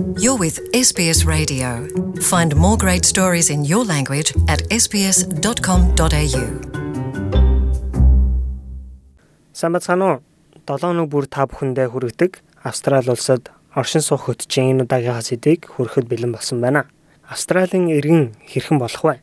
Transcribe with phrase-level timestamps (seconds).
[0.00, 1.84] You're with SBS Radio.
[2.22, 6.44] Find more great stories in your language at sbs.com.au.
[9.52, 10.24] Самбацхан уу
[10.64, 16.08] 7 өнөг бүр та бүхэндээ хүргэдэг Австрали улсад оршин суух хөтжийн энэ удаагийнхаа сэдвийг хүрэхэд
[16.08, 16.88] бэлэн болсон байна.
[17.28, 19.20] Австралийн иргэн хэрхэн болох вэ?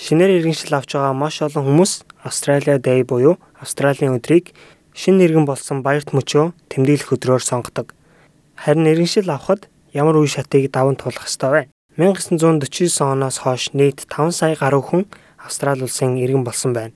[0.00, 1.92] Шинээр иргэншил авч байгаа маш олон хүмүүс
[2.24, 4.56] Australia Day буюу Австралийн өдрийг
[4.96, 7.92] шинэ иргэн болсон баярт мөчөө тэмдэглэх өдрөөр сонгодог.
[8.56, 11.62] Харин иргэншил авахд ямар үе шатыг даван туулах ёстой вэ?
[11.96, 15.02] 1949 оноос хойш нийт 5 сая гаруй хүн
[15.40, 16.92] Австрали улсын иргэн болсон байна.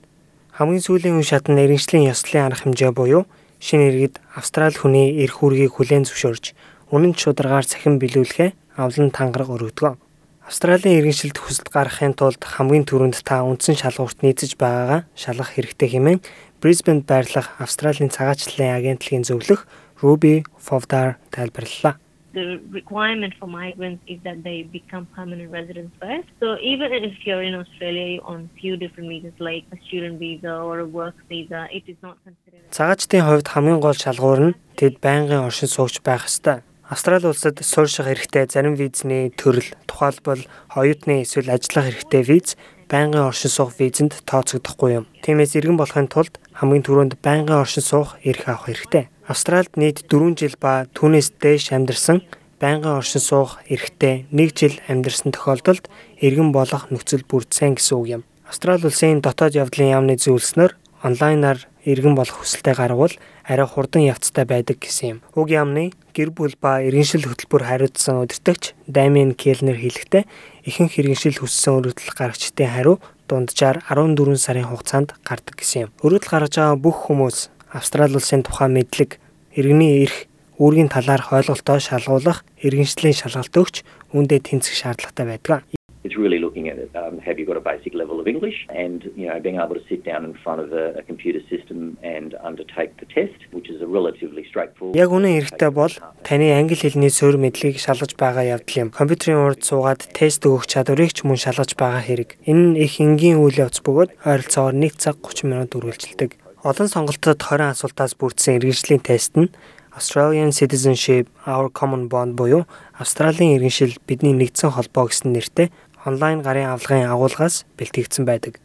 [0.53, 3.25] Хамгийн сүүлийн үе шат нь иргэншлийн ёслолын арга хэмжээ буюу
[3.57, 6.53] шинэ иргэд Австрали хүний эрх үүргийг хүлээн зөвшөөрж
[6.93, 9.97] үнэн шударгаар цахин биелүүлэхээ авлан тангараг өргөдөг.
[10.45, 16.19] Австралийн иргэншилд хүсэлт гаргахын тулд хамгийн түрүүнд та үндсэн шалгуурт нийцэж байгаагаа шалгах хэрэгтэй хэмээн
[16.59, 19.63] Brisbane байрлах Австралийн цагаачлалын агентлагийн зөвлөх
[20.03, 21.95] Ruby Fovdar тайлбарллаа
[22.33, 26.27] the requirement for migrants is that they become permanent residents first.
[26.39, 30.79] So even if you're in Australia on few different visas like a student visa or
[30.79, 32.63] a work visa, it is not considered.
[32.71, 36.63] Цагаачдын хувьд хамгийн гол шалгуур нь тэд байнгын оршин суугч байх ёстой.
[36.91, 40.43] Австрали улсад суурьших хэрэгтэй зарим визний төрөл тухайлбал
[40.75, 42.55] оюутны эсвэл ажиллах хэрэгтэй виз
[42.91, 45.05] байнгын оршин суух визэнд тооцогдохгүй юм.
[45.23, 49.07] Тиймээс иргэн болохын тулд хамгийн түрүүнд байнгын оршин суух эрх авах хэрэгтэй.
[49.27, 52.25] Австральд нийт 4 жил ба түүнээс дээш амьдарсан
[52.57, 58.23] байнгын оршин суух эрхтэй 1 жил амьдарсан тохиолдолд иргэн болох нөхцөл бүрдсэн гэсэн үг юм.
[58.49, 60.73] Австрали улсын дотоод явдлын яамны зөвлөснөөр
[61.05, 63.13] онлайнаар иргэн болох хүсэлтэд гаргавал
[63.45, 65.19] арай хурдан явцтай байдаг гэсэн юм.
[65.33, 70.25] Уг яамны гэр бүл ба иргэншил хөтөлбөр хариуцсан удирдагч Даймин Келнер хэлэхдээ
[70.65, 75.91] ихэнх иргэншил хүссэн өргөдөл гарагчдын хариу дунджаар 14 сарын хугацаанд гардаг гэсэн юм.
[76.05, 79.15] Өргөдөл гаргаж байгаа бүх хүмүүс Австрали улсын тухай мэдлэг,
[79.55, 80.27] иргэний эрх,
[80.59, 83.75] үүргийн талаарх ойлголтоо шалгуулах, иргэншлийн шалгалт өгч
[84.11, 85.63] үүндээ тэнцэх шаардлагатай байдаг.
[86.03, 86.77] It's really looking at.
[86.95, 89.85] Um, have you got a basic level of English and you know being able to
[89.87, 93.79] sit down in front of a, a computer system and undertake the test, which is
[93.85, 94.97] a relatively straightforward.
[94.97, 95.93] Яг үнэн хэрэгтэй бол
[96.25, 98.89] таны англи хэлний суурь мэдлэгийг шалгаж байгаа явдал юм.
[98.89, 102.33] Компьютерийн урд суугаад тест өгөх чадварыг ч мөн шалгаж байгаа хэрэг.
[102.49, 106.40] Энэ нь их энгийн үйл явц бөгөөд ойролцоогоор 1 цаг 30 минут үргэлжилдэг.
[106.61, 109.49] Олон сонголтод 20 асуултаас бүрдсэн иргэншлийн тест нь
[109.97, 115.73] Australian Citizenship Our Common Bond буюу Австралийн иргэншил бидний нэгдсэн холбоо гэсэн нэртэй
[116.05, 118.61] онлайн гарын авлагын агуулгаас бэлтгэгдсэн байдаг.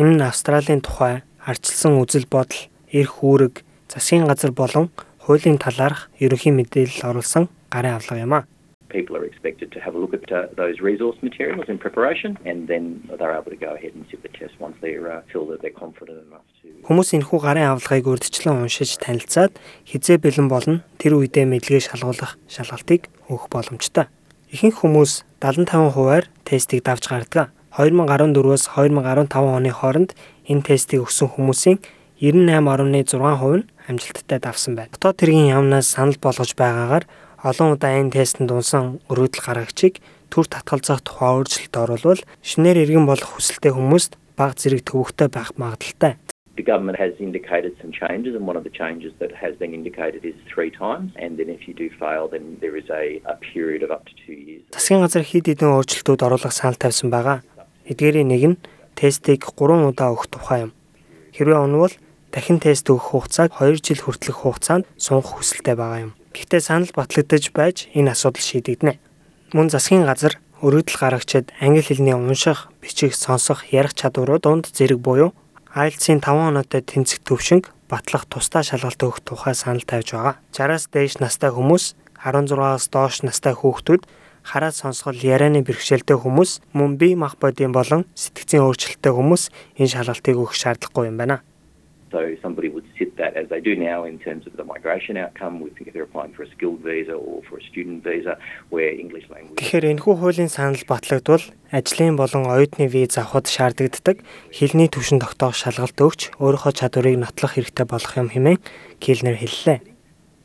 [0.00, 4.88] Энэ нь Австралийн тухай арчилсан үзэл бодол, эрх үүрэг, засгийн газар болон
[5.20, 8.48] хуулийн талаарх ерөнхий мэдээлэл оруулсан гарын авлага юм а.
[8.98, 12.58] People are expected to have a look at uh, those resource materials in preparation and
[12.70, 12.84] then
[13.18, 15.80] they're able to go ahead and sit the test once they uh, feel that they're
[15.84, 16.68] confident enough to.
[16.88, 19.52] Хүмүүс энэхүү гарын авлагыг урьдчилан уншиж танилцаад
[19.90, 24.06] хизээ бэлэн болно тэр үедээ мэдлэгээ шалгуулах шалгалтыг өгөх боломжтой.
[24.54, 25.12] Ихэнх хүмүүс
[25.44, 27.52] 75 хувиар тестийг давж гардаг.
[27.76, 30.10] 2014-өөс 2015 оны хооронд
[30.48, 31.78] энэ тестийг өгсөн хүмүүсийн
[32.22, 34.94] 98.6% нь амжилттай давсан байна.
[34.94, 37.04] Дотоод хэргийн яамнаас санал болгож байгаагаар
[37.46, 40.02] олон удаа энэ тестэнд унсан өргөдөл гаргагчийг
[40.34, 46.18] төр татгалзах тухай өөрчлөлт оруулвал шинээр иргэн болох хүсэлтэй хүмүүст бага зэрэг төвөгтэй байх магадлалтай
[46.56, 50.24] the government has indicated some changes, and one of the changes that has been indicated
[50.24, 51.12] is three times.
[51.22, 54.14] And then if you do fail, then there is a, a period of up to
[54.24, 54.62] two years.
[54.72, 57.44] Засгийн газар хэд хэдэн өөрчлөлтүүд оруулах санал тавьсан байгаа.
[57.84, 58.56] Эдгээрийн нэг нь
[58.96, 60.72] тестийг 3 удаа өгөх тухай юм.
[61.36, 61.92] Хэрвээ онвол
[62.32, 66.12] дахин тест өгөх хугацааг 2 жил хүртэлх хугацаанд сунгах хүсэлтэй байгаа юм.
[66.36, 69.00] Гэхдээ санал батлагдаж байж энэ асуудал шийдэгдэнэ.
[69.56, 75.32] Мөн засгийн газар өргөдөл гаргагчид англи хэлний унших, бичих, сонсох, ярих чадварууд дунд зэрэг буюу
[75.72, 80.36] IELTS-ийн 5 оноотой тэнцэх төвшинг батлах тусдаа шалгалт өгөх тухай санал тавьж байгаа.
[80.52, 84.04] 60-аас дээш настай хүмүүс, 16-аас доош настай хүүхдүүд,
[84.44, 89.42] хараад сонсгол ярианы бэрхшээлтэй хүмүүс, мөн бие махбодын болон сэтгцийн өөрчлөлттэй хүмүүс
[89.80, 91.40] энэ шалгалтыг өгөх шаардлагагүй юм байна.
[92.16, 95.54] So somebody would sit that as they do now in terms of the migration outcome
[95.60, 98.38] with if they're applying for a skilled visa or for a student visa
[98.72, 99.60] where English language.
[99.60, 101.44] Тэгэхээр энэхүү хуулийн санал батлагдвал
[101.76, 107.84] ажлын болон оюутны виз авахд шаарддаг хэлний түвшин тогтоох шалгалт өгч өөрийнхөө чадварыг нотлох хэрэгтэй
[107.84, 108.64] болох юм хэмээн
[108.96, 109.84] Килнер хэллээ.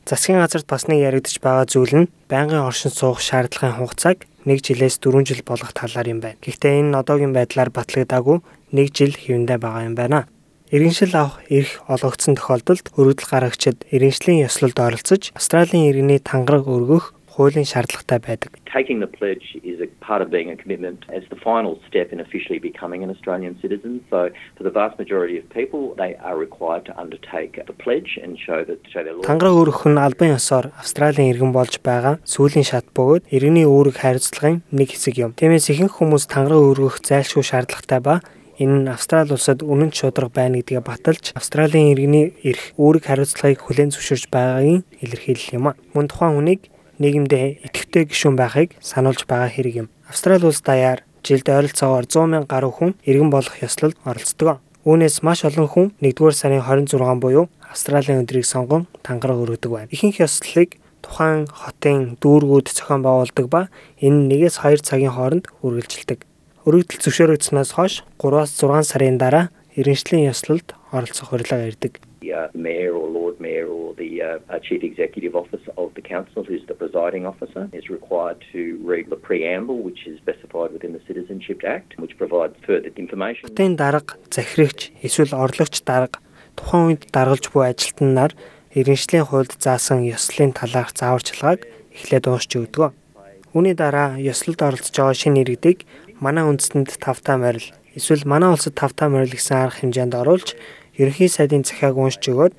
[0.04, 5.00] Засгийн газарт бас нэг яригдж байгаа зүйл нь байнгын оршин суух шаардлагын хугацааг 1 жилээс
[5.00, 6.36] 4 жил болгох талаар юм байна.
[6.44, 8.44] Гэхдээ энэ одоогийн байдлаар батлагдаагүй
[8.76, 10.28] 1 жил хэвэндэ байгаа юм байна.
[10.72, 17.68] Иргэншил авах эрх олгогдсон тохиолдолд өргөдөл гаргагчид иргэншлийн ёслолд оролцож Австралийн иргэний тангараг өргөх хуулийн
[17.68, 18.56] шаардлагатай байдаг.
[18.72, 22.20] Taking the pledge is a part of being a commitment as the final step in
[22.24, 24.00] officially becoming an Australian citizen.
[24.08, 28.40] So for the vast majority of people they are required to undertake the pledge and
[28.40, 32.88] show that show their Тангараг өргөх нь албан ёсоор Австралийн иргэн болж байгаа сүүлийн шат
[32.96, 35.36] бөгөөд иргэний үүрэг хариуцлагын нэг хэсэг юм.
[35.36, 38.24] Тиймээс ихэнх хүмүүс тангараг өргөх зайлшгүй шаардлагатай ба
[38.62, 43.90] Энэ нь Австрали улсад үнэн шударга байна гэдгээ баталж Австралийн иргэний эрх үүрэг хариуцлагыг хүлээн
[43.90, 45.78] зөвшөөрч байгаагийн илэрхийлэл юм а.
[45.94, 46.70] Мөн тухайн хүнийг
[47.02, 49.88] нийгэмдээ идэвхтэй гишүүн байхыг сануулж байгаа хэрэг юм.
[50.06, 54.62] Австрали улс даяар жилд ойролцоогоор 100 мянган гаруй хүн иргэн болох ёслолд оролцдог.
[54.86, 59.90] Үүнээс маш олон хүн 1-р сарын 26 буюу Австралийн өдрийг сонгон тангараг өргөдөг байна.
[59.90, 63.60] Ихэнх ёслолыг тухайн хотын дүүргүүд зохион байгуулдаг ба
[63.98, 66.26] энэ нэгээс 2 цагийн хооронд үргэлжилдэг.
[66.62, 71.98] Өргөдөл зөвшөөрөгдсөнөөс хойш 3-аас 6 сарын дараа иргэншлийн ёслолд оролцох хурлаа ирдэг.
[72.22, 76.62] Uh, mayor or Lord Mayor or the uh, Chief Executive Officer of the Council, who's
[76.70, 81.66] the presiding officer, is required to read the preamble, which is specified within the Citizenship
[81.66, 83.50] Act, which provides further information.
[83.50, 86.22] Хотын дарга, захирагч, эсвэл орлогч дарга
[86.54, 88.32] тухайн үед даргалж буй ажилтан нар
[88.70, 92.94] иргэншлийн хуульд заасан ёслолын талаарх зааварчилгааг эхлээд уншиж өгдөг.
[93.52, 95.84] Үүний дараа ёслолд оролцож байгаа шинэ иргэдийг
[96.22, 97.66] манай үндэстэнд тавтаа морил
[97.98, 100.54] эсвэл манай улсад тавтаа морил гэсэн арга хэмжээнд оруулж
[100.94, 102.54] ерөнхий сайдын захиаг уншиж өгөөд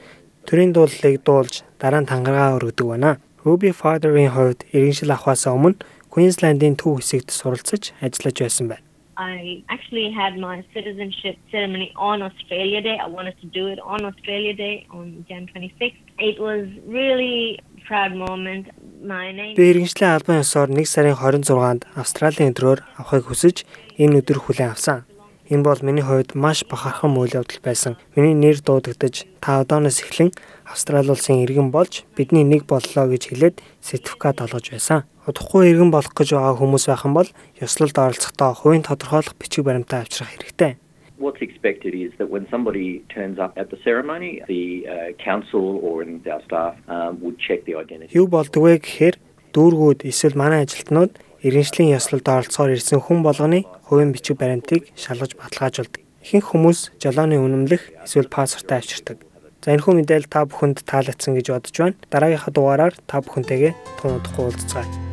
[0.48, 3.12] төрийн дуулалыг дуулж дараа нь тангараа өргөдөг байна.
[3.46, 5.80] Ruby Father-ийн хувьд иргэншил авахаас өмнө
[6.12, 8.84] Queensland-ийн төв хэсэгт суралцаж ажиллаж байсан байна.
[9.16, 12.98] I actually had my citizenship ceremony on Australia Day.
[12.98, 16.04] I wanted to do it on Australia Day on Jan 26th.
[16.18, 18.66] It was really proud moment.
[19.60, 23.68] Би иргэншлийн албан ёсоор 1 сарын 26-нд Австралийн өдрөөр авахыг хүсэж
[24.00, 25.04] энэ өдөр хүлээн авсан.
[25.52, 28.00] Энэ бол миний хувьд маш бахархан үйл явдал байсан.
[28.16, 30.32] Миний нэр дуудагдаж та одооноос эхлэн
[30.64, 35.04] Австрали улсын иргэн болж бидний нэг боллоо гэж хэлээд сертификат олгож байсан.
[35.28, 37.30] Удахгүй иргэн болох гэж байгаа хүмүүс байх юм бол
[37.60, 40.80] ёслолд оролцохдоо хувийн тодорхойлох бичиг баримтаа авчрах хэрэгтэй.
[41.24, 44.94] What's expected is that when somebody turns up at the ceremony, the uh,
[45.30, 48.12] council or our staff um, would check the identity.
[48.12, 49.16] Юу болдгоо гэхээр
[49.56, 51.16] дүүргүүд эсвэл манай ажилтнууд
[51.48, 56.04] иргэншлийн ёслолд оролцохоор ирсэн хүн болгоны хувийн бичиг баримтыг шалгаж баталгаажуулдаг.
[56.24, 59.24] Ихэнх хүмүүс жолооны үнэмлэх эсвэл пассвортаа авчирдаг.
[59.64, 62.00] За энэ хүн мэдээлэл та бүхэнд таалагдсан гэж бодож байна.
[62.12, 65.13] Дараагийнхаа дугаараар та бүхэнтэйгээ тунадахгүй уулзцгаая.